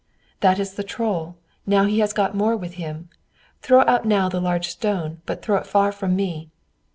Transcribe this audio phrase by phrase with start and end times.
[0.39, 1.35] "That is the Troll;
[1.67, 3.09] now he has got more with him;
[3.61, 6.49] throw out now the large stone, but throw it far from me."